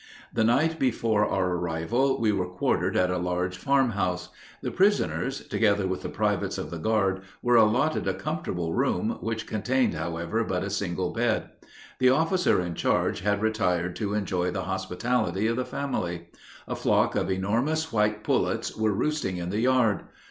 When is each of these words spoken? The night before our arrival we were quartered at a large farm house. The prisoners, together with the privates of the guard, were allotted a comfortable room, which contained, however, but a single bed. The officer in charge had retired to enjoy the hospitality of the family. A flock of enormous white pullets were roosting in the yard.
The 0.33 0.43
night 0.43 0.79
before 0.79 1.27
our 1.27 1.49
arrival 1.55 2.19
we 2.19 2.31
were 2.31 2.47
quartered 2.49 2.97
at 2.97 3.11
a 3.11 3.19
large 3.19 3.55
farm 3.55 3.91
house. 3.91 4.29
The 4.63 4.71
prisoners, 4.71 5.45
together 5.47 5.85
with 5.85 6.01
the 6.01 6.09
privates 6.09 6.57
of 6.57 6.71
the 6.71 6.79
guard, 6.79 7.21
were 7.43 7.55
allotted 7.55 8.07
a 8.07 8.15
comfortable 8.15 8.73
room, 8.73 9.19
which 9.21 9.45
contained, 9.45 9.93
however, 9.93 10.43
but 10.43 10.63
a 10.63 10.71
single 10.71 11.13
bed. 11.13 11.51
The 11.99 12.09
officer 12.09 12.59
in 12.59 12.73
charge 12.73 13.19
had 13.19 13.43
retired 13.43 13.95
to 13.97 14.15
enjoy 14.15 14.49
the 14.49 14.63
hospitality 14.63 15.45
of 15.45 15.55
the 15.57 15.65
family. 15.65 16.29
A 16.67 16.75
flock 16.75 17.13
of 17.15 17.29
enormous 17.29 17.93
white 17.93 18.23
pullets 18.23 18.75
were 18.75 18.93
roosting 18.95 19.37
in 19.37 19.51
the 19.51 19.59
yard. 19.61 20.01